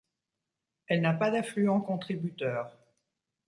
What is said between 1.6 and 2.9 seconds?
contributeur.